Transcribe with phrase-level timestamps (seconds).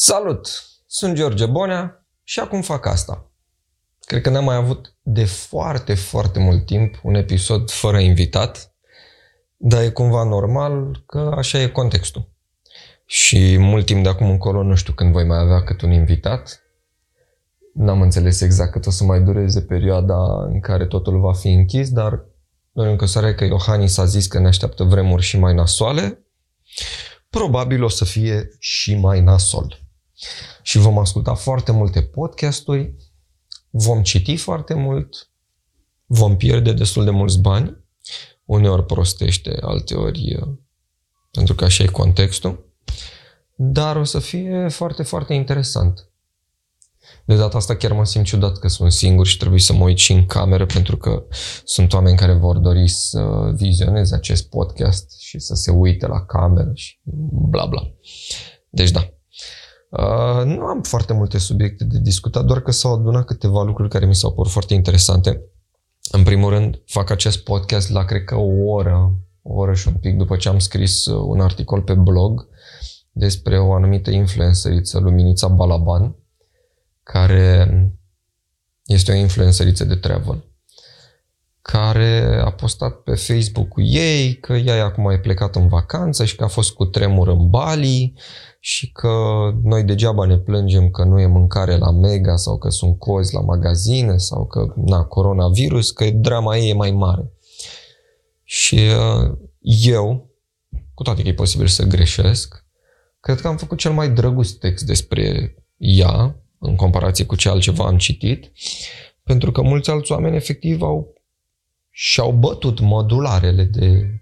[0.00, 0.48] Salut!
[0.86, 3.30] Sunt George Bonea și acum fac asta.
[4.00, 8.74] Cred că n-am mai avut de foarte, foarte mult timp un episod fără invitat,
[9.56, 12.30] dar e cumva normal că așa e contextul.
[13.06, 16.62] Și mult timp de acum încolo nu știu când voi mai avea cât un invitat.
[17.74, 21.90] N-am înțeles exact cât o să mai dureze perioada în care totul va fi închis,
[21.90, 22.24] dar
[22.72, 26.22] noi încă sare că Iohannis a zis că ne așteaptă vremuri și mai nasoale.
[27.30, 29.86] Probabil o să fie și mai nasol
[30.62, 32.94] și vom asculta foarte multe podcasturi,
[33.70, 35.30] vom citi foarte mult,
[36.06, 37.76] vom pierde destul de mulți bani,
[38.44, 40.38] uneori prostește, alteori
[41.30, 42.72] pentru că așa e contextul,
[43.54, 46.10] dar o să fie foarte, foarte interesant.
[47.24, 49.98] De data asta chiar mă simt ciudat că sunt singur și trebuie să mă uit
[49.98, 51.26] și în cameră pentru că
[51.64, 56.70] sunt oameni care vor dori să vizioneze acest podcast și să se uite la cameră
[56.74, 56.98] și
[57.50, 57.82] bla bla.
[58.70, 59.12] Deci da,
[59.88, 64.06] Uh, nu am foarte multe subiecte de discutat, doar că s-au adunat câteva lucruri care
[64.06, 65.42] mi s-au părut foarte interesante.
[66.10, 69.94] În primul rând, fac acest podcast la, cred că, o oră, o oră și un
[69.94, 72.48] pic după ce am scris uh, un articol pe blog
[73.12, 76.16] despre o anumită influenceriță, Luminița Balaban,
[77.02, 77.70] care
[78.84, 80.47] este o influenceriță de travel
[81.72, 86.36] care a postat pe Facebook cu ei că ea acum e plecat în vacanță și
[86.36, 88.14] că a fost cu tremur în Bali
[88.60, 89.10] și că
[89.62, 93.40] noi degeaba ne plângem că nu e mâncare la Mega sau că sunt cozi la
[93.40, 97.32] magazine sau că, na, coronavirus, că drama ei e mai mare.
[98.44, 99.38] Și uh,
[99.86, 100.30] eu,
[100.94, 102.64] cu toate că e posibil să greșesc,
[103.20, 107.84] cred că am făcut cel mai drăguț text despre ea, în comparație cu ce altceva
[107.84, 108.52] am citit,
[109.22, 111.16] pentru că mulți alți oameni efectiv au
[112.00, 114.20] și-au bătut modularele de,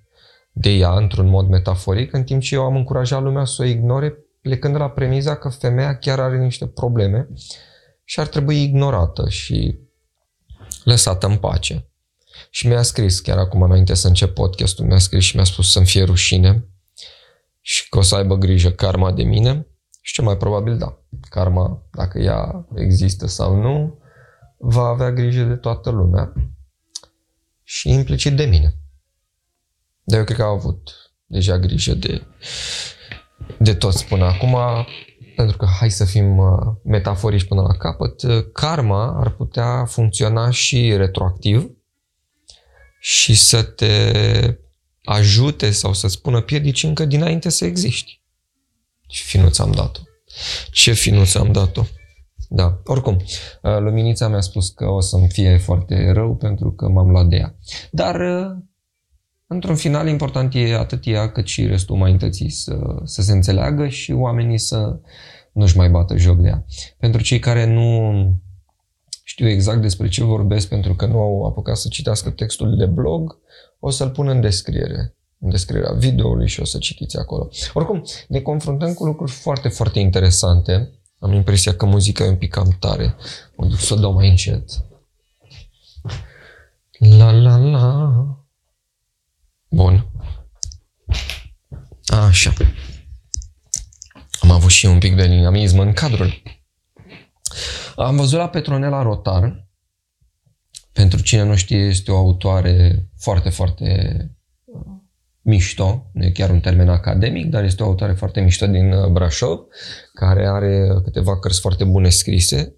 [0.53, 4.19] de ea într-un mod metaforic, în timp ce eu am încurajat lumea să o ignore
[4.41, 7.29] plecând de la premiza că femeia chiar are niște probleme
[8.05, 9.79] și ar trebui ignorată și
[10.85, 11.89] lăsată în pace.
[12.51, 15.87] Și mi-a scris, chiar acum înainte să încep podcastul, mi-a scris și mi-a spus să-mi
[15.87, 16.69] fie rușine
[17.61, 19.67] și că o să aibă grijă karma de mine
[20.01, 20.99] și ce mai probabil da.
[21.29, 23.99] Karma, dacă ea există sau nu,
[24.59, 26.33] va avea grijă de toată lumea
[27.69, 28.75] și implicit de mine.
[30.03, 32.27] Dar eu cred că au avut deja grijă de
[33.59, 34.57] de toți până acum,
[35.37, 40.51] pentru că hai să fim uh, metaforici până la capăt, uh, karma ar putea funcționa
[40.51, 41.71] și retroactiv
[43.01, 44.13] și să te
[45.05, 48.21] ajute sau să spună piedici încă dinainte să existi.
[49.07, 50.01] Ce finuță am dat-o.
[50.71, 51.85] Ce finuță am dat-o.
[52.49, 53.17] Da, oricum,
[53.63, 57.37] uh, luminița mi-a spus că o să-mi fie foarte rău pentru că m-am luat de
[57.37, 57.55] ea.
[57.91, 58.17] Dar
[59.49, 64.13] Într-un final, important e atât ea cât și restul umanității să, să se înțeleagă și
[64.13, 65.01] oamenii să
[65.53, 66.65] nu-și mai bată joc de ea.
[66.99, 68.13] Pentru cei care nu
[69.25, 73.39] știu exact despre ce vorbesc pentru că nu au apucat să citească textul de blog,
[73.79, 77.49] o să-l pun în descriere, în descrierea videoului și o să citiți acolo.
[77.73, 80.96] Oricum, ne confruntăm cu lucruri foarte, foarte interesante.
[81.19, 83.17] Am impresia că muzica e un pic cam tare.
[83.57, 84.71] Mă duc să o dau mai încet.
[86.99, 88.13] La la la.
[89.69, 90.11] Bun.
[92.07, 92.53] Așa.
[94.41, 96.43] Am avut și un pic de dinamism în cadrul.
[97.97, 99.69] Am văzut la Petronela Rotar.
[100.93, 104.19] Pentru cine nu știe, este o autoare foarte, foarte
[104.65, 104.81] uh,
[105.41, 109.11] mișto, nu e chiar un termen academic, dar este o autoare foarte mișto din uh,
[109.11, 109.61] Brașov,
[110.17, 112.75] care are câteva cărți foarte bune scrise.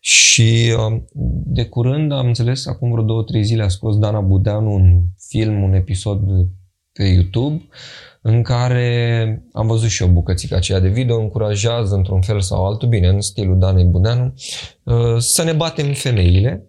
[0.00, 1.08] Și um,
[1.44, 5.62] de curând am înțeles, acum vreo două, trei zile a scos Dana Budeanu un film,
[5.62, 6.20] un episod
[6.92, 7.68] pe YouTube
[8.22, 12.88] în care am văzut și o bucățică aceea de video, încurajează într-un fel sau altul,
[12.88, 14.34] bine, în stilul Danei Budeanu,
[14.82, 16.64] uh, să ne batem femeile.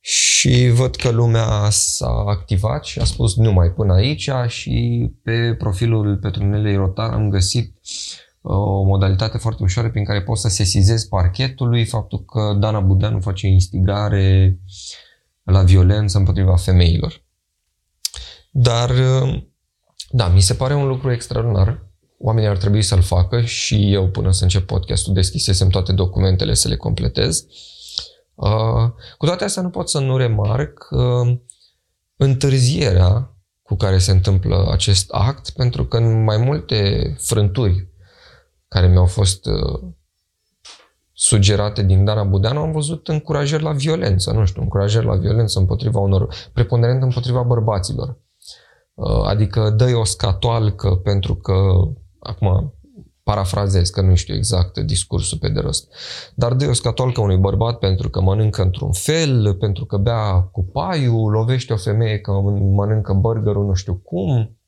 [0.00, 4.30] Și văd că lumea s-a activat și a spus numai până aici.
[4.46, 7.74] Și pe profilul Petronelei Rotar am găsit
[8.48, 13.46] o modalitate foarte ușoară prin care poți să sesizezi parchetului faptul că Dana Budeanu face
[13.46, 14.58] instigare
[15.42, 17.24] la violență împotriva femeilor.
[18.50, 18.90] Dar,
[20.10, 21.84] da, mi se pare un lucru extraordinar.
[22.18, 26.68] Oamenii ar trebui să-l facă și eu până să încep podcastul deschisesem toate documentele să
[26.68, 27.46] le completez.
[28.34, 31.38] Uh, cu toate astea nu pot să nu remarc uh,
[32.16, 37.88] întârzierea cu care se întâmplă acest act, pentru că în mai multe frânturi
[38.68, 39.80] care mi-au fost uh,
[41.12, 45.98] sugerate din Dana Budeanu, am văzut încurajări la violență, nu știu, încurajări la violență împotriva
[45.98, 48.18] unor, preponderent împotriva bărbaților.
[48.94, 51.54] Uh, adică dă o scatoalcă pentru că,
[52.18, 52.74] acum
[53.22, 55.92] parafrazez, că nu știu exact discursul pe de rost.
[56.34, 60.64] Dar dă o scatolcă unui bărbat pentru că mănâncă într-un fel, pentru că bea cu
[60.64, 62.32] paiul, lovește o femeie că
[62.74, 64.58] mănâncă burgerul nu știu cum.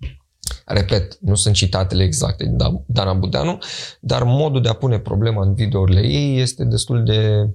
[0.70, 2.56] Repet, nu sunt citatele exacte din
[2.86, 3.58] Dana Budeanu,
[4.00, 7.50] dar modul de a pune problema în videourile ei este destul de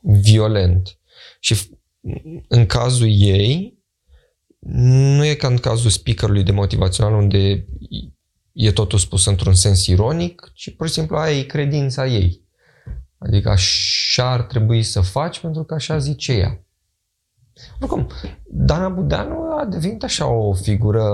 [0.00, 0.98] violent.
[1.40, 1.56] Și
[2.48, 3.78] în cazul ei,
[4.68, 7.66] nu e ca în cazul speakerului de motivațional unde
[8.52, 12.44] e totul spus într-un sens ironic, ci pur și simplu aia e credința ei.
[13.18, 16.64] Adică așa ar trebui să faci pentru că așa zice ea.
[17.80, 18.06] Oricum,
[18.44, 21.04] Dana Budeanu a devenit așa o figură,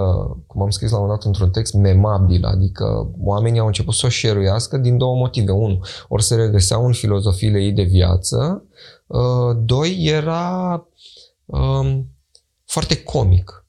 [0.47, 4.09] cum am scris la un dat într-un text, memabil, adică oamenii au început să o
[4.09, 5.51] șeruiască din două motive.
[5.51, 8.65] Unu, ori se regăseau în filozofiile ei de viață,
[9.07, 10.87] uh, doi, era
[11.45, 12.11] um,
[12.65, 13.67] foarte comic.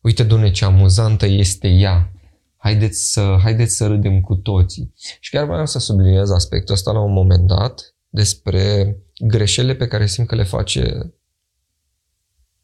[0.00, 2.14] Uite, dune ce amuzantă este ea
[2.64, 4.94] haideți să, haideți să râdem cu toții.
[5.20, 10.06] Și chiar vreau să subliniez aspectul ăsta la un moment dat despre greșelile pe care
[10.06, 11.12] simt că le face,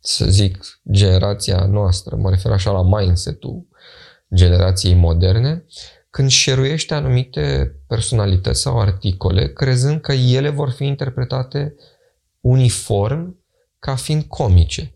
[0.00, 3.66] să zic, generația noastră, mă refer așa la mindset-ul
[4.34, 5.64] generației moderne,
[6.10, 11.74] când șeruiește anumite personalități sau articole, crezând că ele vor fi interpretate
[12.40, 13.38] uniform
[13.78, 14.94] ca fiind comice.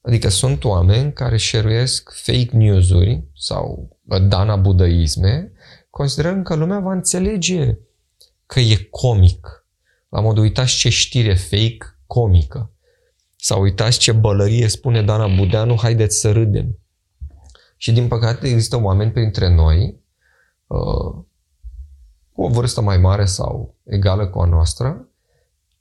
[0.00, 3.96] Adică sunt oameni care șeruiesc fake news-uri sau
[4.28, 5.52] dana budaisme,
[5.90, 7.78] considerăm că lumea va înțelege
[8.46, 9.66] că e comic.
[10.08, 12.70] La modul, uitați ce știre fake comică.
[13.44, 16.78] Sau uitați ce bălărie spune Dana Budeanu, haideți să râdem.
[17.76, 20.00] Și din păcate există oameni printre noi
[20.66, 21.24] uh,
[22.32, 25.08] cu o vârstă mai mare sau egală cu a noastră,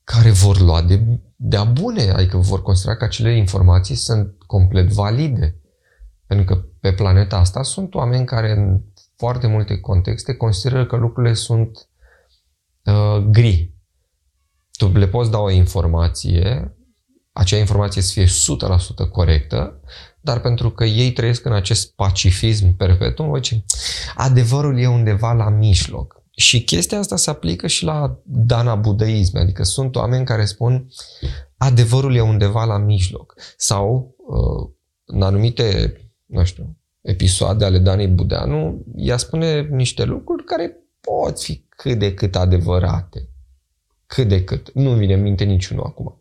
[0.03, 5.55] care vor lua de, de-a bune, adică vor considera că acele informații sunt complet valide.
[6.25, 8.81] Pentru că pe planeta asta sunt oameni care în
[9.15, 11.87] foarte multe contexte consideră că lucrurile sunt
[12.85, 13.73] uh, gri.
[14.71, 16.75] Tu le poți da o informație,
[17.31, 18.25] acea informație să fie
[19.05, 19.79] 100% corectă,
[20.21, 23.65] dar pentru că ei trăiesc în acest pacifism perpetu, zice,
[24.15, 26.21] adevărul e undeva la mijloc.
[26.31, 30.87] Și chestia asta se aplică și la dana budaism, adică sunt oameni care spun
[31.57, 33.35] adevărul e undeva la mijloc.
[33.57, 34.69] Sau uh,
[35.05, 35.95] în anumite,
[36.25, 42.13] nu știu, episoade ale Danei Budeanu, ea spune niște lucruri care pot fi cât de
[42.13, 43.29] cât adevărate.
[44.05, 44.71] Cât de cât.
[44.73, 46.20] Nu vine în minte niciunul acum.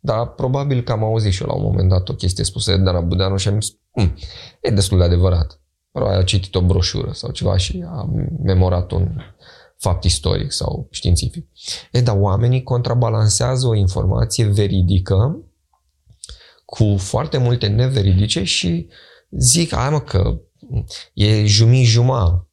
[0.00, 2.82] Dar probabil că am auzit și eu la un moment dat o chestie spusă de
[2.82, 4.16] Dana Budeanu și am zis, hm,
[4.60, 5.60] e destul de adevărat.
[5.92, 8.10] Probabil a citit o broșură sau ceva și a
[8.42, 9.20] memorat un
[9.78, 11.46] fapt istoric sau științific.
[11.92, 15.42] E, dar oamenii contrabalansează o informație veridică
[16.64, 18.88] cu foarte multe neveridice și
[19.30, 20.40] zic, ai mă că
[21.14, 22.48] e jumii juma.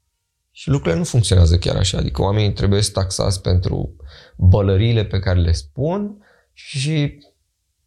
[0.51, 1.97] Și lucrurile nu funcționează chiar așa.
[1.97, 3.95] Adică oamenii trebuie să taxați pentru
[4.37, 6.17] bălăriile pe care le spun
[6.53, 7.17] și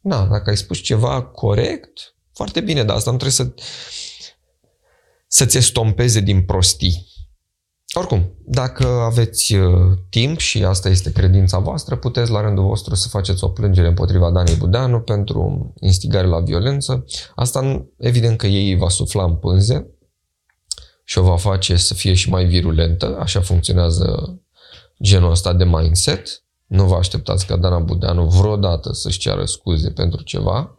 [0.09, 3.55] na, dacă ai spus ceva corect, foarte bine, dar asta nu trebuie să
[5.29, 7.07] să-ți estompeze din prostii.
[7.93, 13.09] Oricum, dacă aveți uh, timp și asta este credința voastră, puteți la rândul vostru să
[13.09, 17.05] faceți o plângere împotriva Danei Budeanu pentru instigare la violență.
[17.35, 19.91] Asta evident că ei va sufla în pânze
[21.05, 23.19] și o va face să fie și mai virulentă.
[23.19, 24.39] Așa funcționează
[25.03, 26.45] genul ăsta de mindset.
[26.69, 30.79] Nu vă așteptați ca Dana Budeanu vreodată să-și ceară scuze pentru ceva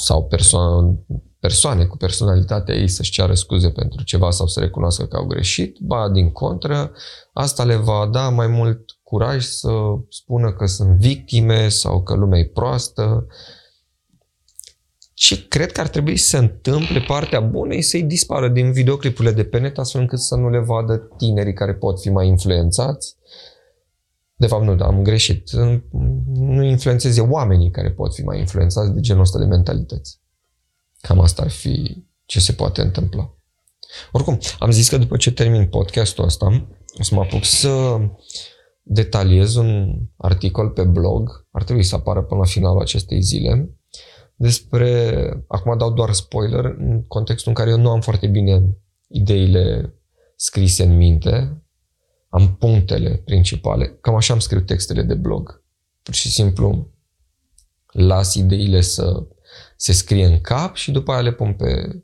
[0.00, 0.98] sau persoană,
[1.40, 5.78] persoane cu personalitatea ei să-și ceară scuze pentru ceva sau să recunoască că au greșit,
[5.78, 6.92] ba din contră,
[7.32, 9.70] asta le va da mai mult curaj să
[10.08, 13.26] spună că sunt victime sau că lumea e proastă.
[15.14, 19.34] Și cred că ar trebui să se întâmple partea bună e să-i dispară din videoclipurile
[19.34, 23.17] de pe net astfel încât să nu le vadă tinerii care pot fi mai influențați.
[24.38, 25.50] De fapt, nu, am greșit.
[26.34, 30.20] Nu influențeze oamenii care pot fi mai influențați de genul ăsta de mentalități.
[31.00, 33.34] Cam asta ar fi ce se poate întâmpla.
[34.12, 36.66] Oricum, am zis că după ce termin podcastul ăsta,
[36.98, 37.98] o să mă apuc să
[38.82, 43.70] detaliez un articol pe blog, ar trebui să apară până la finalul acestei zile,
[44.34, 48.76] despre, acum dau doar spoiler, în contextul în care eu nu am foarte bine
[49.08, 49.94] ideile
[50.36, 51.62] scrise în minte,
[52.28, 55.62] am punctele principale, cam așa am scris textele de blog.
[56.02, 56.90] Pur și simplu
[57.92, 59.26] las ideile să
[59.76, 62.02] se scrie în cap și după aia le pun pe,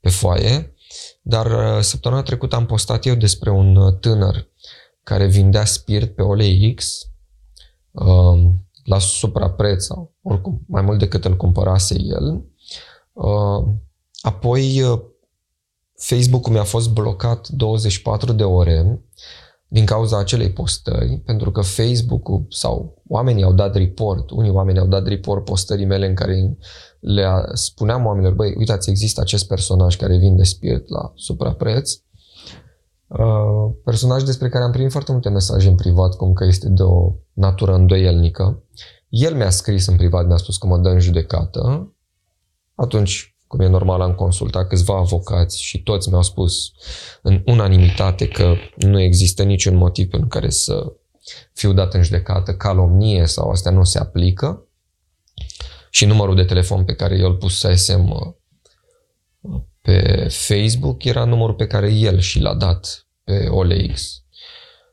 [0.00, 0.74] pe foaie.
[1.22, 4.48] Dar uh, săptămâna trecută am postat eu despre un uh, tânăr
[5.02, 7.06] care vindea spirit pe OLX
[7.90, 12.44] um, la suprapreț sau oricum mai mult decât îl cumpărase el.
[13.12, 13.68] Uh,
[14.20, 14.82] apoi
[15.96, 19.00] Facebook-ul mi-a fost blocat 24 de ore
[19.72, 24.86] din cauza acelei postări, pentru că Facebook-ul sau oamenii au dat report, unii oameni au
[24.86, 26.56] dat report postării mele în care
[27.00, 31.92] le spuneam oamenilor, băi, uitați, există acest personaj care vinde spirit la suprapreț,
[33.06, 36.82] uh, personaj despre care am primit foarte multe mesaje în privat, cum că este de
[36.82, 38.62] o natură îndoielnică.
[39.08, 41.92] El mi-a scris în privat, mi-a spus că mă dă în judecată.
[42.74, 46.72] Atunci cum e normal, am consultat câțiva avocați și toți mi-au spus
[47.22, 50.92] în unanimitate că nu există niciun motiv pentru care să
[51.52, 54.66] fiu dat în judecată, calomnie sau astea nu se aplică.
[55.90, 61.66] Și numărul de telefon pe care eu îl pusesem uh, pe Facebook era numărul pe
[61.66, 64.21] care el și l-a dat pe OLX.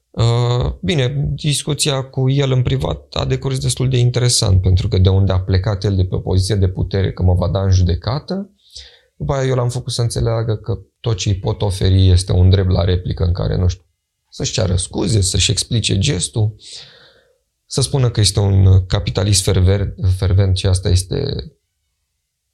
[0.09, 5.09] Uh, bine, discuția cu el în privat a decurs destul de interesant, pentru că de
[5.09, 7.71] unde a plecat el de pe o poziție de putere că mă va da în
[7.71, 8.53] judecată,
[9.15, 12.49] după aia eu l-am făcut să înțeleagă că tot ce îi pot oferi este un
[12.49, 13.83] drept la replică în care, nu știu,
[14.29, 16.55] să-și ceară scuze, să-și explice gestul,
[17.65, 21.23] să spună că este un capitalist fervent, fervent și asta este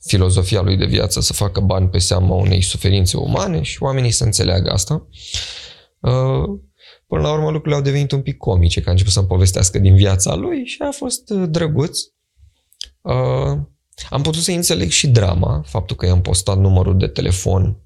[0.06, 4.24] filozofia lui de viață, să facă bani pe seama unei suferințe umane și oamenii să
[4.24, 5.08] înțeleagă asta.
[6.00, 6.60] Uh,
[7.08, 9.96] Până la urmă lucrurile au devenit un pic comice, că a început să-mi povestească din
[9.96, 12.00] viața lui și a fost uh, drăguț.
[13.02, 13.60] Uh,
[14.10, 17.80] am putut să înțeleg și drama, faptul că i-am postat numărul de telefon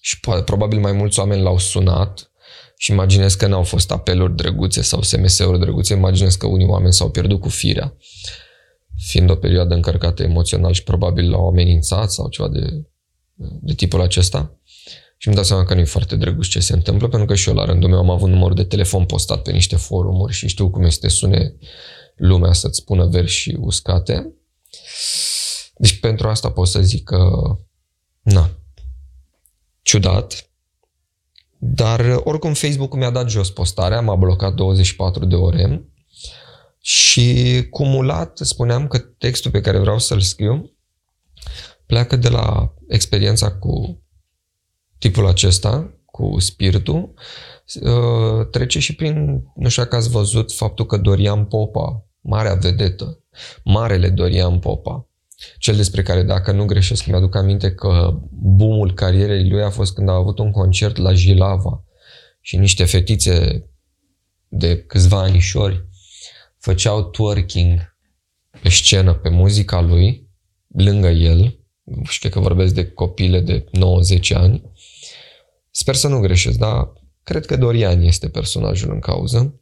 [0.00, 2.30] și probabil mai mulți oameni l-au sunat
[2.76, 7.10] și imaginez că n-au fost apeluri drăguțe sau SMS-uri drăguțe, imaginez că unii oameni s-au
[7.10, 7.96] pierdut cu firea,
[8.96, 12.86] fiind o perioadă încărcată emoțional și probabil l-au amenințat sau ceva de,
[13.60, 14.58] de tipul acesta.
[15.24, 17.48] Și îmi dau seama că nu e foarte drăguț ce se întâmplă, pentru că și
[17.48, 20.70] eu la rândul meu am avut numărul de telefon postat pe niște forumuri și știu
[20.70, 21.54] cum este sune
[22.14, 24.34] lumea să-ți spună versi uscate.
[25.76, 27.30] Deci pentru asta pot să zic că,
[28.22, 28.50] na,
[29.82, 30.50] ciudat.
[31.58, 35.88] Dar oricum Facebook-ul mi-a dat jos postarea, m-a blocat 24 de ore
[36.80, 40.72] și cumulat spuneam că textul pe care vreau să-l scriu
[41.86, 44.03] pleacă de la experiența cu
[44.98, 47.14] tipul acesta cu spiritul,
[47.80, 53.18] uh, trece și prin, nu știu dacă ați văzut faptul că Dorian Popa, marea vedetă,
[53.64, 55.08] marele Dorian Popa,
[55.58, 60.08] cel despre care, dacă nu greșesc, mi-aduc aminte că boomul carierei lui a fost când
[60.08, 61.84] a avut un concert la Jilava
[62.40, 63.66] și niște fetițe
[64.48, 65.86] de câțiva anișori
[66.58, 67.96] făceau twerking
[68.62, 70.28] pe scenă, pe muzica lui,
[70.66, 71.58] lângă el,
[72.08, 74.62] știu că vorbesc de copile de 9-10 ani,
[75.76, 79.60] Sper să nu greșesc, dar cred că Dorian este personajul în cauză.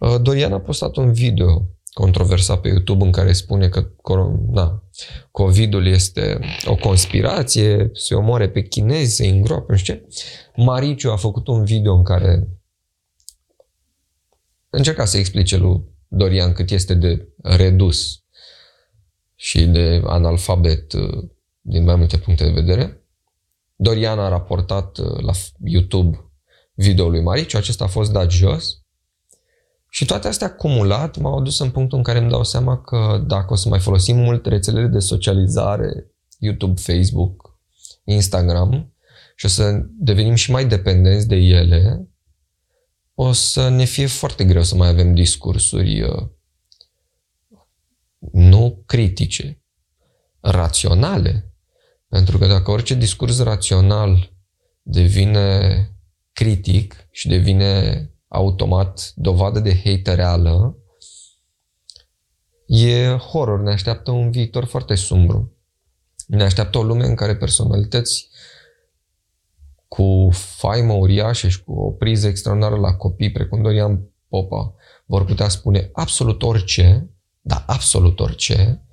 [0.00, 3.90] Uh, Dorian a postat un video controversat pe YouTube în care spune că
[4.50, 4.82] na,
[5.30, 10.06] COVID-ul este o conspirație, se omoare pe chinezi, se îngroapă, nu știu ce.
[10.56, 12.48] Mariciu a făcut un video în care
[14.70, 18.24] încerca să explice lui Dorian cât este de redus
[19.34, 21.28] și de analfabet uh,
[21.60, 23.01] din mai multe puncte de vedere.
[23.82, 25.32] Dorian a raportat uh, la
[25.64, 26.32] YouTube
[26.74, 28.80] videoul lui Mariciu, acesta a fost dat jos.
[29.88, 33.52] Și toate astea acumulat m-au adus în punctul în care îmi dau seama că dacă
[33.52, 36.06] o să mai folosim mult rețelele de socializare,
[36.38, 37.58] YouTube, Facebook,
[38.04, 38.94] Instagram
[39.36, 42.08] și o să devenim și mai dependenți de ele,
[43.14, 46.28] o să ne fie foarte greu să mai avem discursuri uh,
[48.32, 49.62] nu critice,
[50.40, 51.51] raționale,
[52.12, 54.32] pentru că dacă orice discurs rațional
[54.82, 55.88] devine
[56.32, 60.76] critic și devine automat dovadă de hate reală,
[62.66, 65.52] e horror, ne așteaptă un viitor foarte sumbru.
[66.26, 68.28] Ne așteaptă o lume în care personalități
[69.88, 74.74] cu faimă uriașă și cu o priză extraordinară la copii, precum Dorian Popa,
[75.06, 78.86] vor putea spune absolut orice, da, absolut orice,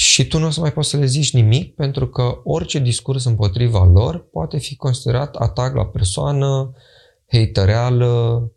[0.00, 3.24] și tu nu o să mai poți să le zici nimic pentru că orice discurs
[3.24, 6.72] împotriva lor poate fi considerat atac la persoană,
[7.26, 8.52] hatereală.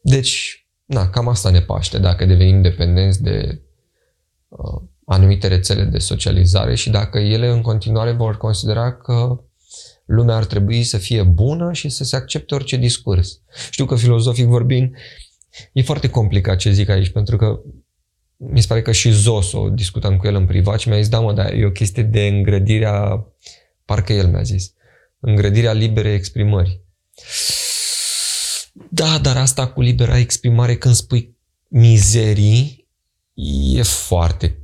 [0.00, 3.62] Deci, na, cam asta ne paște dacă devenim dependenți de
[4.48, 9.40] uh, anumite rețele de socializare și dacă ele în continuare vor considera că
[10.04, 13.40] lumea ar trebui să fie bună și să se accepte orice discurs.
[13.70, 14.94] Știu că filozofic vorbind,
[15.72, 17.60] e foarte complicat ce zic aici, pentru că
[18.50, 21.20] mi se pare că și Zoso, discutam cu el în privat și mi-a zis, da
[21.20, 23.26] mă, dar e o chestie de îngrădirea,
[23.84, 24.74] parcă el mi-a zis,
[25.20, 26.80] îngrădirea liberei exprimări.
[28.88, 31.36] Da, dar asta cu libera exprimare când spui
[31.68, 32.88] mizerii
[33.74, 34.58] e foarte,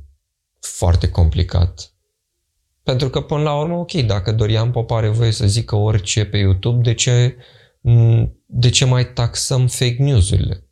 [0.59, 1.93] foarte complicat.
[2.83, 6.37] Pentru că, până la urmă, ok, dacă Dorian Pop are voie să zică orice pe
[6.37, 7.35] YouTube, de ce,
[8.45, 10.68] de ce mai taxăm fake news-urile?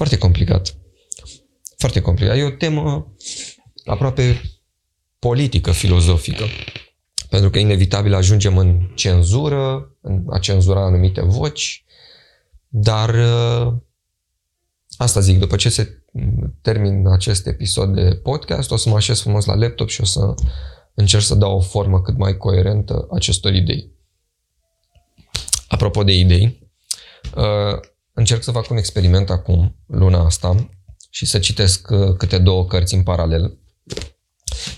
[0.00, 0.76] Foarte complicat.
[1.76, 2.36] Foarte complicat.
[2.36, 3.14] E o temă
[3.84, 4.40] aproape
[5.18, 6.44] politică, filozofică.
[7.28, 11.84] Pentru că inevitabil ajungem în cenzură, în a cenzura anumite voci,
[12.68, 13.74] dar uh,
[14.96, 16.04] asta zic, după ce se
[16.60, 20.34] termin acest episod de podcast, o să mă așez frumos la laptop și o să
[20.94, 23.90] încerc să dau o formă cât mai coerentă acestor idei.
[25.68, 26.70] Apropo de idei,
[27.36, 27.80] uh,
[28.20, 30.70] încerc să fac un experiment acum, luna asta,
[31.10, 33.58] și să citesc uh, câte două cărți în paralel.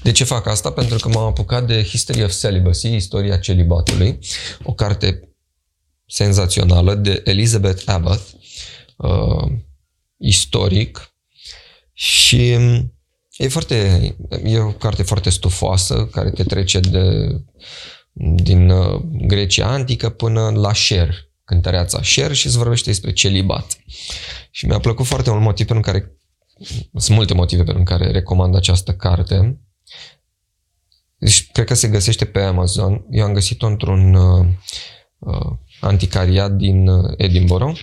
[0.02, 0.72] De ce fac asta?
[0.72, 4.18] Pentru că m-am apucat de History of Celibacy, Istoria celibatului,
[4.62, 5.28] o carte
[6.06, 8.22] senzațională de Elizabeth Abbott,
[8.96, 9.52] uh,
[10.16, 11.14] istoric,
[11.92, 12.50] și
[13.36, 13.74] e foarte,
[14.44, 17.28] e o carte foarte stufoasă, care te trece de,
[18.34, 23.78] din uh, Grecia antică până la Sher, cântăreața Sher și îți vorbește despre celibat.
[24.50, 26.12] Și mi-a plăcut foarte mult motiv pentru care
[26.96, 29.60] sunt multe motive pentru care recomand această carte.
[31.18, 33.06] Deci, cred că se găsește pe Amazon.
[33.10, 34.46] Eu am găsit-o într-un uh,
[35.18, 37.80] uh, anticariat din uh, Edinburgh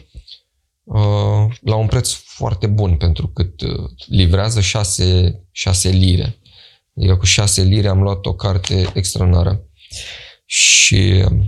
[0.84, 6.40] uh, la un preț foarte bun pentru cât uh, livrează 6, 6 lire.
[6.98, 9.64] Adică cu 6 lire am luat o carte extraordinară.
[10.46, 11.46] Și uh,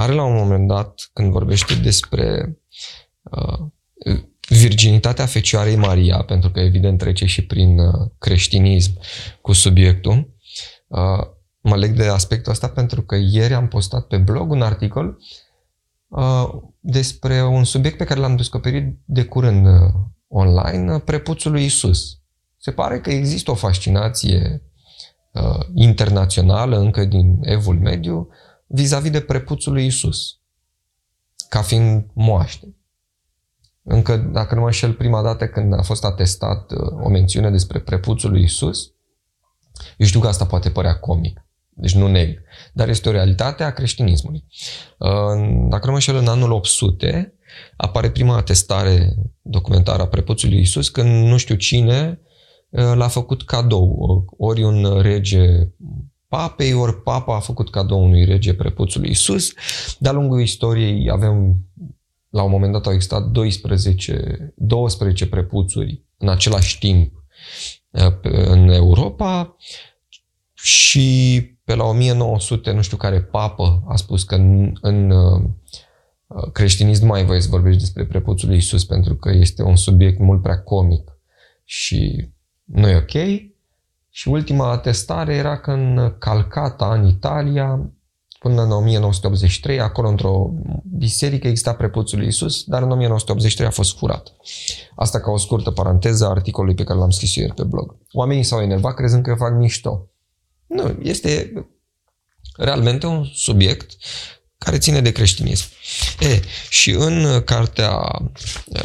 [0.00, 2.58] are la un moment dat, când vorbește despre
[3.22, 3.58] uh,
[4.48, 8.98] virginitatea Fecioarei Maria, pentru că evident trece și prin uh, creștinism
[9.40, 10.34] cu subiectul,
[10.86, 11.26] uh,
[11.60, 15.18] mă leg de aspectul ăsta pentru că ieri am postat pe blog un articol
[16.08, 16.48] uh,
[16.80, 19.66] despre un subiect pe care l-am descoperit de curând
[20.28, 22.18] online, prepuțul lui Isus.
[22.56, 24.62] Se pare că există o fascinație
[25.74, 28.28] internațională încă din Evul Mediu
[28.72, 30.38] vis-a-vis de prepuțul lui Isus,
[31.48, 32.74] ca fiind moaște.
[33.82, 37.80] Încă, dacă nu mă înșel, prima dată când a fost atestat uh, o mențiune despre
[37.80, 38.92] prepuțul lui Isus,
[39.96, 43.72] eu știu că asta poate părea comic, deci nu neg, dar este o realitate a
[43.72, 44.44] creștinismului.
[44.98, 47.34] Uh, dacă nu mă înșel, în anul 800
[47.76, 52.20] apare prima atestare documentară a prepuțului Isus când nu știu cine
[52.68, 55.68] uh, l-a făcut cadou, ori un rege
[56.30, 59.52] papei, ori papa a făcut cadou unui rege prepuțului Isus.
[59.98, 61.56] De-a lungul istoriei avem
[62.28, 67.12] la un moment dat au existat 12, 12 prepuțuri în același timp
[67.90, 69.56] uh, în Europa
[70.54, 75.42] și pe la 1900, nu știu care papă a spus că în, în uh,
[76.52, 80.18] creștinism nu mai voie să vorbești despre prepuțul lui Isus pentru că este un subiect
[80.18, 81.10] mult prea comic
[81.64, 82.28] și
[82.64, 83.49] nu e ok.
[84.10, 87.92] Și ultima atestare era că în Calcata, în Italia,
[88.38, 90.50] până în 1983, acolo într-o
[90.98, 94.32] biserică exista prepuțul lui Isus, dar în 1983 a fost furat.
[94.94, 97.96] Asta ca o scurtă paranteză a articolului pe care l-am scris eu ieri pe blog.
[98.12, 100.08] Oamenii s-au enervat crezând că fac mișto.
[100.66, 101.52] Nu, este
[102.56, 103.96] realmente un subiect
[104.64, 105.66] care ține de creștinism.
[106.20, 108.22] E, și în cartea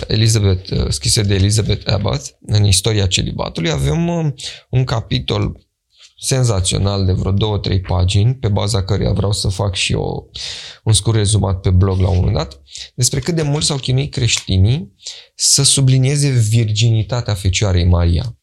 [0.08, 4.08] Elizabeth, scrisă de Elizabeth Abbott, în istoria celibatului, avem
[4.70, 5.66] un capitol
[6.18, 10.32] senzațional de vreo două, trei pagini, pe baza căreia vreau să fac și eu
[10.84, 12.62] un scurt rezumat pe blog la un moment dat,
[12.96, 14.96] despre cât de mult s-au chinuit creștinii
[15.36, 18.38] să sublinieze virginitatea Fecioarei Maria.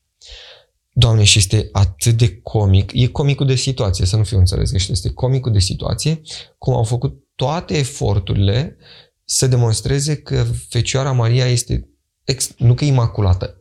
[0.95, 4.91] Doamne, și este atât de comic, e comicul de situație, să nu fiu înțeles greșit,
[4.91, 6.21] este comicul de situație,
[6.59, 8.77] cum au făcut toate eforturile
[9.25, 11.89] să demonstreze că Fecioara Maria este,
[12.25, 13.57] ex, nu că imaculată,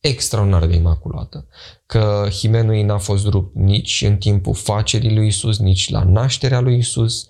[0.00, 1.46] extraordinar de imaculată.
[1.86, 6.60] Că himenul ei n-a fost rupt nici în timpul facerii lui Isus, nici la nașterea
[6.60, 7.28] lui Isus,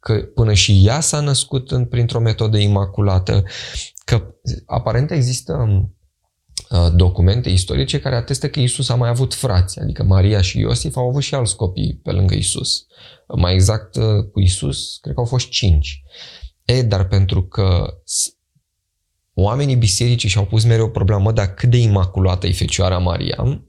[0.00, 3.44] că până și ea s-a născut în, printr-o metodă imaculată,
[4.04, 4.34] că
[4.66, 5.82] aparent există uh,
[6.94, 11.08] documente istorice care atestă că Isus a mai avut frați, adică Maria și Iosif au
[11.08, 12.86] avut și alți copii pe lângă Isus.
[13.36, 16.02] Mai exact uh, cu Isus, cred că au fost cinci.
[16.64, 17.86] E, dar pentru că
[19.34, 23.66] oamenii bisericii și-au pus mereu problema, dar cât de imaculată e Fecioara Maria,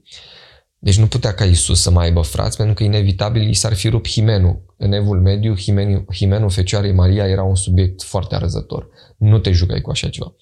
[0.78, 3.88] deci nu putea ca Isus să mai aibă frați, pentru că inevitabil i s-ar fi
[3.88, 4.74] rupt himenul.
[4.76, 8.88] În evul mediu, himenul, himenul Fecioarei Maria era un subiect foarte arzător.
[9.16, 10.34] Nu te jucai cu așa ceva.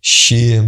[0.00, 0.60] Și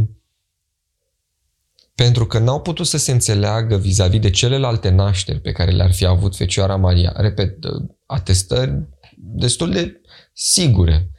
[1.97, 6.07] pentru că n-au putut să se înțeleagă vis-a-vis de celelalte nașteri pe care le-ar fi
[6.07, 7.59] avut Fecioara Maria, repet,
[8.07, 10.01] atestări destul de
[10.33, 11.11] sigure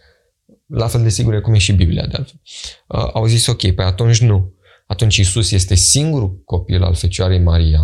[0.66, 2.42] la fel de sigure cum e și Biblia de altfel.
[2.88, 4.54] Uh, au zis, ok, pe atunci nu.
[4.88, 7.82] Atunci Isus este singurul copil al Fecioarei Maria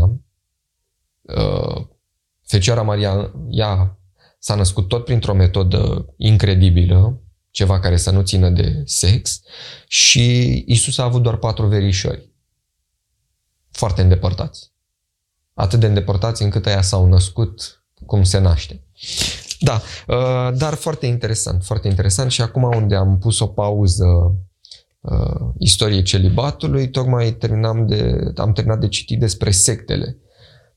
[1.21, 1.85] uh,
[2.45, 3.99] Fecioara Maria ea
[4.39, 9.41] s-a născut tot printr-o metodă incredibilă, ceva care să nu țină de sex
[9.87, 12.31] și Isus a avut doar patru verișori.
[13.73, 14.71] Foarte îndepărtați.
[15.53, 18.83] Atât de îndepărtați încât aia s-au născut cum se naște.
[19.59, 24.05] Da, uh, dar foarte interesant, foarte interesant și acum unde am pus o pauză
[25.01, 30.17] uh, istoriei celibatului, tocmai terminam de, am terminat de citit despre sectele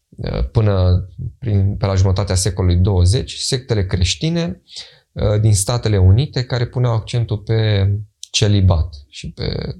[0.08, 1.06] uh, până
[1.38, 4.62] prin, pe la jumătatea secolului 20, sectele creștine
[5.12, 7.90] uh, din Statele Unite care puneau accentul pe
[8.30, 9.74] celibat și pe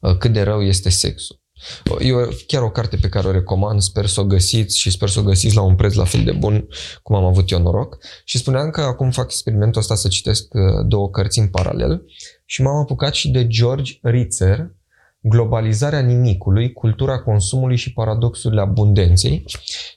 [0.00, 1.41] uh, cât de rău este sexul.
[1.98, 2.12] E
[2.46, 5.22] chiar o carte pe care o recomand, sper să o găsiți și sper să o
[5.22, 6.68] găsiți la un preț la fel de bun
[7.02, 7.98] cum am avut eu noroc.
[8.24, 12.04] Și spuneam că acum fac experimentul ăsta să citesc uh, două cărți în paralel
[12.44, 14.70] și m-am apucat și de George Ritzer,
[15.24, 19.44] Globalizarea nimicului, cultura consumului și paradoxurile abundenței.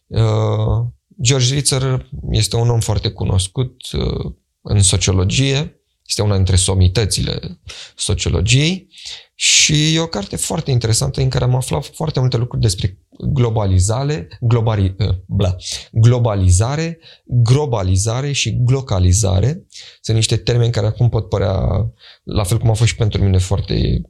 [0.08, 0.86] Uh,
[1.22, 7.60] George Ritzer este un om foarte cunoscut uh, în sociologie, este una dintre somitățile
[7.96, 8.88] sociologiei
[9.36, 12.98] și e o carte foarte interesantă în care am aflat foarte multe lucruri despre
[13.34, 15.56] globalizare, globali, uh, bla,
[15.92, 19.66] globalizare, globalizare și glocalizare.
[20.02, 21.60] Sunt niște termeni care acum pot părea,
[22.24, 24.02] la fel cum au fost și pentru mine, foarte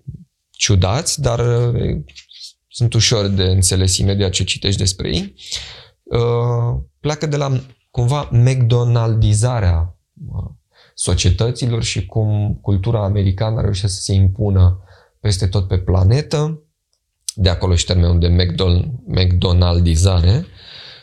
[0.51, 1.39] ciudați, dar
[1.73, 2.01] uh,
[2.67, 5.33] sunt ușor de înțeles imediat ce citești despre ei.
[6.03, 9.97] Uh, pleacă de la cumva McDonaldizarea
[10.97, 14.79] societăților și cum cultura americană a reușit să se impună
[15.19, 16.63] peste tot pe planetă,
[17.35, 18.53] de acolo și termenul de
[19.05, 20.45] McDonaldizare,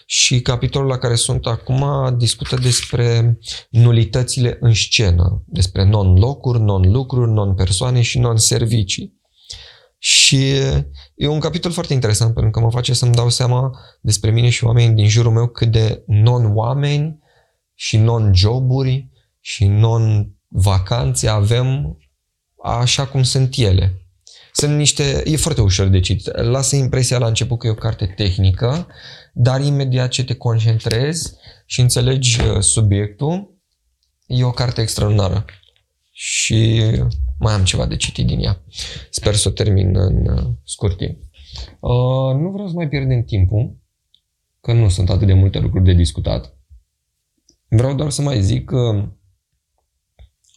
[0.06, 1.84] și capitolul la care sunt acum
[2.18, 3.38] discută despre
[3.70, 9.20] nulitățile în scenă, despre non-locuri, non-lucruri, non-persoane și non-servicii.
[9.98, 10.52] Și
[11.14, 14.64] e un capitol foarte interesant pentru că mă face să-mi dau seama despre mine și
[14.64, 17.18] oamenii din jurul meu cât de non-oameni
[17.74, 19.11] și non-joburi
[19.44, 21.98] și non-vacanțe avem
[22.62, 23.96] așa cum sunt ele.
[24.52, 26.36] Sunt niște, e foarte ușor de citit.
[26.36, 28.86] Lasă impresia la început că e o carte tehnică,
[29.32, 31.34] dar imediat ce te concentrezi
[31.66, 33.58] și înțelegi uh, subiectul,
[34.26, 35.44] e o carte extraordinară.
[36.12, 36.82] Și
[37.38, 38.62] mai am ceva de citit din ea.
[39.10, 41.18] Sper să o termin în uh, scurt timp.
[41.80, 43.76] Uh, nu vreau să mai pierdem timpul,
[44.60, 46.56] că nu sunt atât de multe lucruri de discutat.
[47.68, 49.04] Vreau doar să mai zic uh,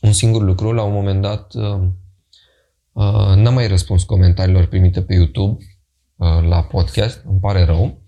[0.06, 0.72] un singur lucru.
[0.72, 1.88] La un moment dat uh,
[2.96, 5.64] Uh, n-am mai răspuns comentariilor primite pe YouTube
[6.16, 8.02] uh, la podcast, îmi pare rău,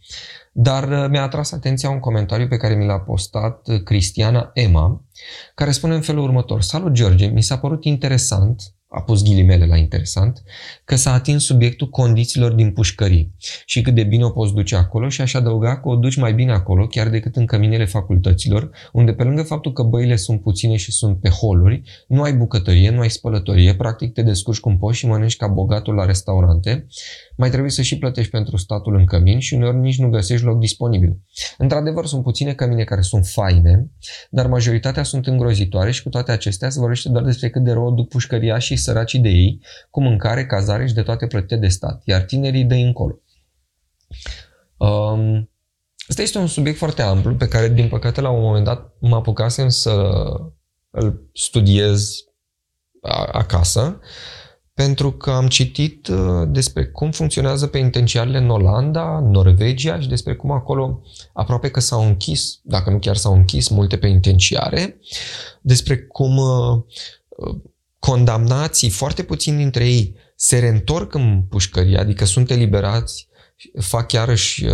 [0.52, 5.06] dar uh, mi-a atras atenția un comentariu pe care mi l-a postat Cristiana Emma,
[5.56, 6.62] care spune în felul următor.
[6.62, 10.44] Salut George, mi s-a părut interesant a pus ghilimele la interesant,
[10.86, 15.10] că s-a atins subiectul condițiilor din pușcării și cât de bine o poți duce acolo
[15.10, 19.14] și aș adăuga că o duci mai bine acolo chiar decât în căminele facultăților, unde
[19.14, 23.00] pe lângă faptul că băile sunt puține și sunt pe holuri, nu ai bucătărie, nu
[23.00, 26.88] ai spălătorie, practic te descurci cum poți și mănânci ca bogatul la restaurante,
[27.36, 30.60] mai trebuie să și plătești pentru statul în cămin și uneori nici nu găsești loc
[30.60, 31.18] disponibil.
[31.58, 33.92] Într-adevăr, sunt puține cămine care sunt faine,
[34.30, 37.94] dar majoritatea sunt îngrozitoare și cu toate acestea se vorbește doar despre cât de rău
[37.94, 42.02] duc pușcăria și săracii de ei, cu mâncare, cazare și de toate plătite de stat,
[42.06, 43.20] iar tinerii de încolo.
[44.78, 45.50] Um,
[46.08, 49.16] Asta este un subiect foarte amplu pe care, din păcate, la un moment dat mă
[49.16, 50.12] apucasem să
[50.90, 52.24] îl studiez
[53.32, 54.00] acasă
[54.74, 60.52] pentru că am citit uh, despre cum funcționează penitenciarele în Olanda, Norvegia și despre cum
[60.52, 61.02] acolo
[61.34, 65.00] aproape că s-au închis, dacă nu chiar s-au închis, multe penitenciare,
[65.62, 66.82] despre cum uh,
[67.30, 67.56] uh,
[68.10, 73.28] condamnații, foarte puțini dintre ei, se reîntorc în pușcărie, adică sunt eliberați,
[73.80, 74.66] fac iarăși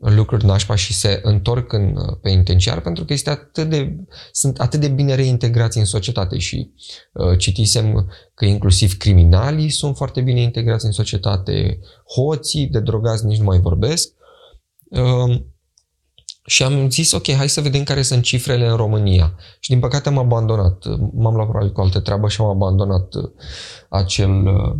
[0.00, 3.96] lucruri nașpa și se întorc în uh, penitenciar pentru că este atât de,
[4.32, 6.72] sunt atât de bine reintegrați în societate și
[7.12, 11.78] uh, citisem că inclusiv criminalii sunt foarte bine integrați în societate,
[12.16, 14.08] hoții de drogați nici nu mai vorbesc.
[14.90, 15.42] Uh,
[16.44, 19.34] și am zis, ok, hai să vedem care sunt cifrele în România.
[19.60, 20.84] Și din păcate am abandonat.
[21.12, 23.30] M-am luat probabil cu altă treabă și am abandonat uh,
[23.88, 24.76] acel uh,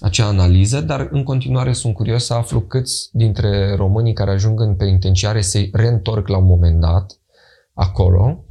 [0.00, 4.76] acea analiză, dar în continuare sunt curios să aflu câți dintre românii care ajung în
[4.76, 7.20] penitenciare se reîntorc la un moment dat
[7.74, 8.44] acolo.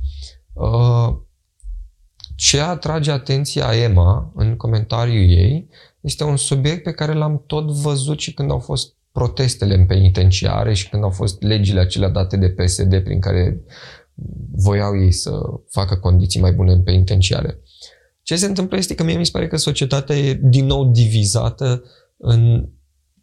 [0.54, 1.15] Uh,
[2.36, 5.69] ce atrage atenția Emma în comentariul ei
[6.00, 10.74] este un subiect pe care l-am tot văzut și când au fost protestele în penitenciare
[10.74, 13.62] și când au fost legile acelea date de PSD prin care
[14.52, 17.60] voiau ei să facă condiții mai bune în penitenciare.
[18.22, 21.84] Ce se întâmplă este că mie mi se pare că societatea e din nou divizată
[22.17, 22.69] în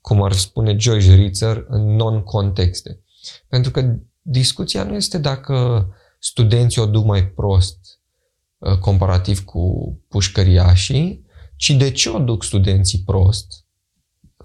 [0.01, 3.01] cum ar spune Joyce Ritzer, în non-contexte.
[3.49, 5.87] Pentru că discuția nu este dacă
[6.19, 7.79] studenții o duc mai prost
[8.59, 9.61] uh, comparativ cu
[10.09, 11.25] pușcăriașii,
[11.57, 13.66] ci de ce o duc studenții prost,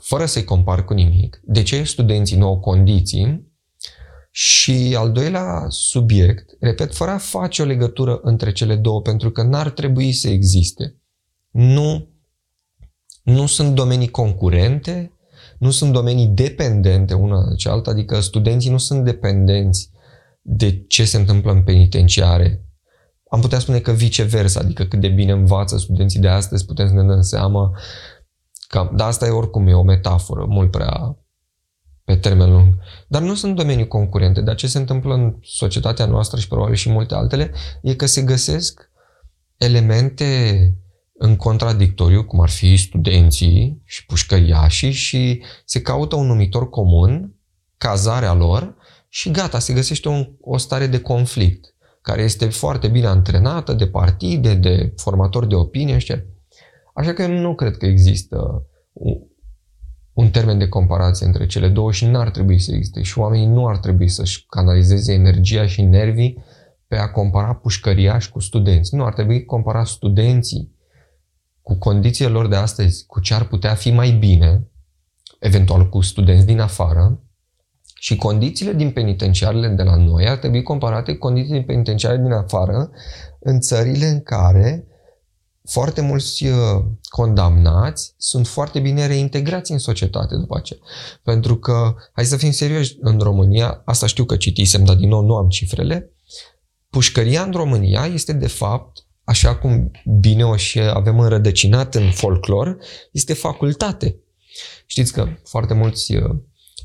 [0.01, 3.49] fără să-i compar cu nimic, de ce studenții nu au condiții
[4.31, 9.43] și al doilea subiect, repet, fără a face o legătură între cele două, pentru că
[9.43, 10.95] n-ar trebui să existe.
[11.51, 12.07] Nu,
[13.23, 15.11] nu sunt domenii concurente,
[15.57, 19.91] nu sunt domenii dependente una de cealaltă, adică studenții nu sunt dependenți
[20.41, 22.65] de ce se întâmplă în penitenciare.
[23.29, 26.93] Am putea spune că viceversa, adică cât de bine învață studenții de astăzi, putem să
[26.93, 27.77] ne dăm seama
[28.71, 31.17] că, dar asta e oricum e o metaforă mult prea
[32.03, 32.75] pe termen lung.
[33.07, 36.89] Dar nu sunt domenii concurente, dar ce se întâmplă în societatea noastră și probabil și
[36.89, 38.91] multe altele, e că se găsesc
[39.57, 40.25] elemente
[41.13, 47.36] în contradictoriu, cum ar fi studenții și pușcăriașii și se caută un numitor comun,
[47.77, 48.75] cazarea lor
[49.10, 53.88] și gata, se găsește un, o stare de conflict care este foarte bine antrenată de
[53.88, 56.31] partide, de formatori de opinie, știu.
[56.93, 58.65] Așa că nu cred că există
[60.13, 63.01] un termen de comparație între cele două și n-ar trebui să existe.
[63.01, 66.43] Și oamenii nu ar trebui să-și canalizeze energia și nervii
[66.88, 68.95] pe a compara pușcăriași cu studenți.
[68.95, 70.75] Nu, ar trebui compara studenții
[71.62, 74.67] cu condițiile lor de astăzi, cu ce ar putea fi mai bine,
[75.39, 77.23] eventual cu studenți din afară,
[77.95, 82.32] și condițiile din penitenciarele de la noi ar trebui comparate cu condițiile din penitenciare din
[82.32, 82.89] afară
[83.39, 84.86] în țările în care
[85.69, 90.80] foarte mulți uh, condamnați sunt foarte bine reintegrați în societate după aceea.
[91.24, 95.26] Pentru că, hai să fim serioși, în România, asta știu că citisem, dar din nou
[95.26, 96.12] nu am cifrele,
[96.89, 102.78] pușcăria în România este de fapt, așa cum bine o și avem înrădăcinat în folclor,
[103.12, 104.15] este facultate.
[104.86, 106.39] Știți că foarte mulți uh,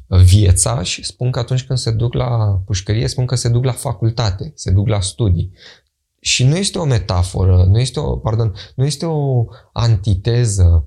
[0.08, 4.52] viețași spun că atunci când se duc la pușcărie, spun că se duc la facultate,
[4.54, 5.52] se duc la studii.
[6.26, 10.86] Și nu este o metaforă, nu este o, pardon, nu este o antiteză,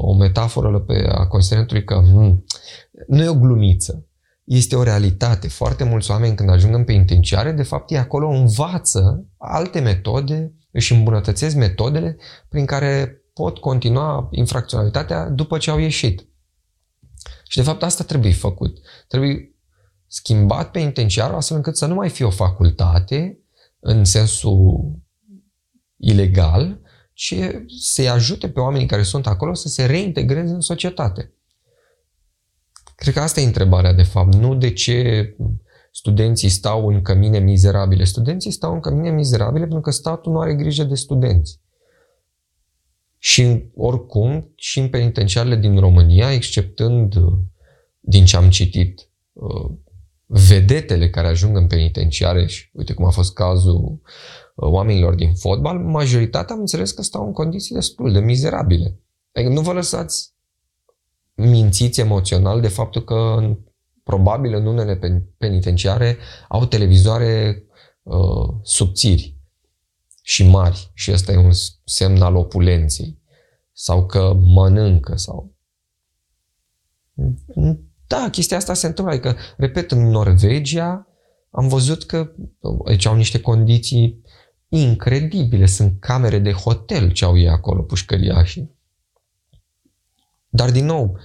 [0.00, 2.44] o metaforă pe a considerentului că hmm,
[3.06, 4.06] nu e o glumiță.
[4.44, 5.48] Este o realitate.
[5.48, 10.92] Foarte mulți oameni când ajung în penitenciare, de fapt, ei acolo învață alte metode, își
[10.92, 12.16] îmbunătățesc metodele
[12.48, 16.28] prin care pot continua infracționalitatea după ce au ieșit.
[17.48, 18.78] Și de fapt asta trebuie făcut.
[19.08, 19.54] Trebuie
[20.06, 23.39] schimbat penitenciarul astfel încât să nu mai fie o facultate
[23.80, 24.92] în sensul
[25.96, 26.80] ilegal,
[27.12, 27.34] ci
[27.80, 31.34] să-i ajute pe oamenii care sunt acolo să se reintegreze în societate.
[32.94, 34.34] Cred că asta e întrebarea, de fapt.
[34.34, 35.36] Nu de ce
[35.92, 38.04] studenții stau în cămine mizerabile.
[38.04, 41.60] Studenții stau în cămine mizerabile pentru că statul nu are grijă de studenți.
[43.18, 47.14] Și oricum, și în penitenciarele din România, exceptând
[48.00, 49.70] din ce am citit, uh,
[50.32, 54.00] vedetele care ajung în penitenciare și uite cum a fost cazul
[54.54, 59.00] uh, oamenilor din fotbal, majoritatea am înțeles că stau în condiții destul de mizerabile.
[59.32, 60.34] Adică nu vă lăsați
[61.34, 63.50] mințiți emoțional de faptul că
[64.02, 64.98] probabil în unele
[65.38, 66.16] penitenciare
[66.48, 67.62] au televizoare
[68.02, 69.36] uh, subțiri
[70.22, 71.52] și mari și ăsta e un
[71.84, 73.18] semn al opulenței
[73.72, 75.54] sau că mănâncă sau
[78.10, 79.14] da, chestia asta se întâmplă.
[79.14, 81.06] Adică, repet, în Norvegia
[81.50, 82.32] am văzut că
[82.86, 84.24] aici au niște condiții
[84.68, 85.66] incredibile.
[85.66, 88.70] Sunt camere de hotel ce au ei acolo, pușcăriașii.
[90.48, 91.18] Dar, din nou,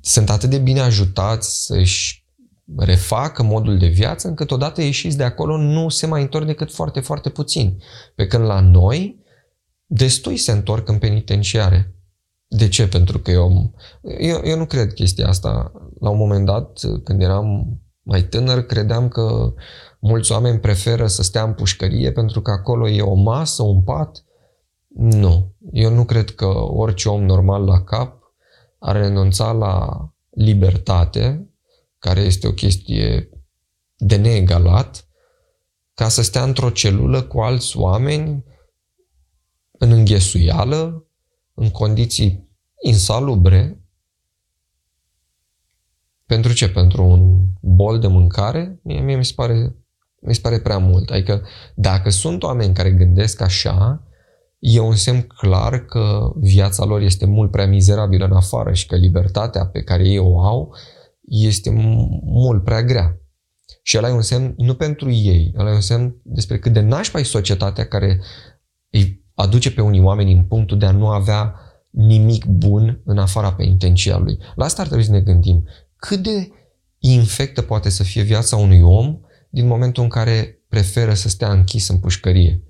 [0.00, 2.26] sunt atât de bine ajutați să-și
[2.76, 7.00] refacă modul de viață, încât odată ieșiți de acolo nu se mai întorc decât foarte,
[7.00, 7.82] foarte puțin.
[8.14, 9.24] Pe când la noi,
[9.86, 11.95] destui se întorc în penitenciare.
[12.48, 12.88] De ce?
[12.88, 13.74] Pentru că eu,
[14.18, 15.72] eu, eu nu cred chestia asta.
[16.00, 19.54] La un moment dat, când eram mai tânăr, credeam că
[20.00, 24.24] mulți oameni preferă să stea în pușcărie pentru că acolo e o masă, un pat.
[24.88, 25.54] Nu.
[25.72, 28.18] Eu nu cred că orice om normal la cap
[28.78, 31.50] ar renunța la libertate,
[31.98, 33.30] care este o chestie
[33.96, 35.08] de neegalat,
[35.94, 38.44] ca să stea într-o celulă cu alți oameni
[39.70, 41.05] în înghesuială,
[41.56, 42.48] în condiții
[42.82, 43.80] insalubre.
[46.26, 46.68] Pentru ce?
[46.68, 48.80] Pentru un bol de mâncare?
[48.82, 49.76] Mie, mie mi, se pare,
[50.20, 51.10] mi se pare prea mult.
[51.10, 54.06] Adică dacă sunt oameni care gândesc așa,
[54.58, 58.96] e un semn clar că viața lor este mult prea mizerabilă în afară și că
[58.96, 60.74] libertatea pe care ei o au
[61.22, 61.70] este
[62.22, 63.20] mult prea grea.
[63.82, 66.80] Și ăla e un semn nu pentru ei, ăla e un semn despre cât de
[66.80, 68.20] nașpa e societatea care
[68.90, 71.54] îi aduce pe unii oameni în punctul de a nu avea
[71.90, 74.34] nimic bun în afara penitenciarului.
[74.36, 74.46] lui.
[74.54, 75.64] La asta ar trebui să ne gândim.
[75.96, 76.50] Cât de
[76.98, 79.20] infectă poate să fie viața unui om
[79.50, 82.62] din momentul în care preferă să stea închis în pușcărie.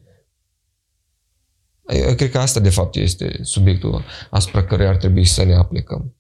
[1.87, 6.15] Eu cred că asta, de fapt, este subiectul asupra căruia ar trebui să ne aplicăm.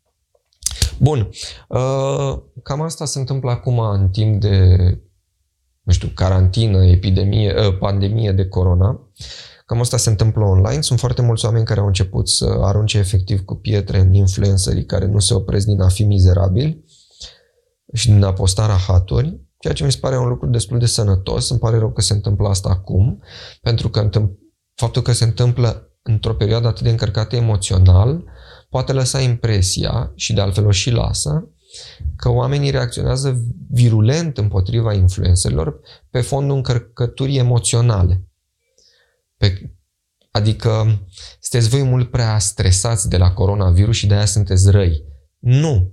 [0.98, 1.28] Bun.
[1.68, 4.76] Uh, cam asta se întâmplă acum în timp de,
[5.82, 9.10] nu știu, carantină, epidemie, uh, pandemie de corona.
[9.66, 10.80] Cam asta se întâmplă online.
[10.80, 15.06] Sunt foarte mulți oameni care au început să arunce efectiv cu pietre în influencerii care
[15.06, 16.84] nu se opresc din a fi mizerabili
[17.92, 21.50] și din a posta rahaturi, ceea ce mi se pare un lucru destul de sănătos.
[21.50, 23.22] Îmi pare rău că se întâmplă asta acum,
[23.60, 24.10] pentru că
[24.74, 28.24] faptul că se întâmplă într-o perioadă atât de încărcată emoțional
[28.70, 31.50] poate lăsa impresia, și de altfel o și lasă,
[32.16, 38.20] că oamenii reacționează virulent împotriva influențelor pe fondul încărcăturii emoționale.
[39.36, 39.76] Pe,
[40.30, 41.00] adică
[41.40, 45.04] sunteți voi mult prea stresați de la coronavirus și de aia sunteți răi.
[45.38, 45.90] Nu.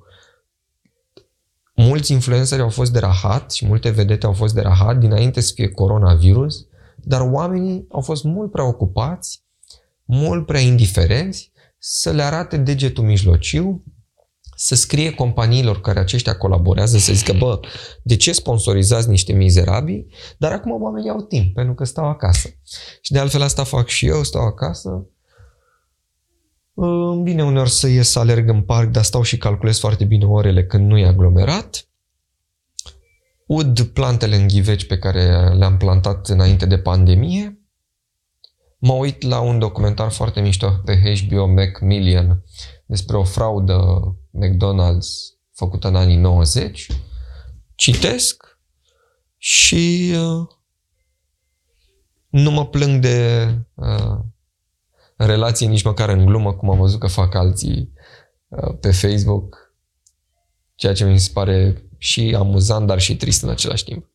[1.76, 5.52] Mulți influenceri au fost de rahat și multe vedete au fost de rahat dinainte să
[5.56, 9.44] fie coronavirus, dar oamenii au fost mult prea ocupați,
[10.06, 13.84] mult prea indiferenți să le arate degetul mijlociu,
[14.56, 17.60] să scrie companiilor care aceștia colaborează, să zică, bă,
[18.04, 20.08] de ce sponsorizați niște mizerabili?
[20.38, 22.50] Dar acum oamenii au timp, pentru că stau acasă.
[23.02, 25.08] Și de altfel asta fac și eu, stau acasă.
[26.74, 30.26] Îmi vine uneori să ies să alerg în parc, dar stau și calculez foarte bine
[30.26, 31.88] orele când nu e aglomerat.
[33.48, 37.58] Ud plantele în ghiveci pe care le-am plantat înainte de pandemie
[38.86, 42.44] Mă uit la un documentar foarte mișto pe HBO Macmillan
[42.86, 43.80] despre o fraudă
[44.34, 45.08] McDonald's
[45.52, 46.88] făcută în anii 90.
[47.76, 48.60] Citesc
[49.38, 50.48] și uh,
[52.30, 54.20] nu mă plâng de uh,
[55.16, 57.94] relații nici măcar în glumă, cum am văzut că fac alții
[58.48, 59.74] uh, pe Facebook,
[60.76, 64.10] ceea ce mi se pare și amuzant, dar și trist în același timp.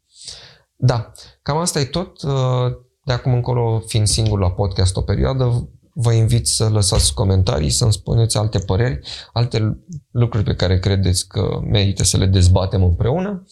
[0.76, 2.22] Da, cam asta e tot.
[2.22, 5.68] Uh, de acum încolo, fiind singur la podcast o perioadă,
[6.00, 9.00] vă invit să lăsați comentarii, să-mi spuneți alte păreri,
[9.32, 9.78] alte
[10.10, 13.46] lucruri pe care credeți că merită să le dezbatem împreună.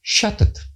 [0.00, 0.67] Și atât.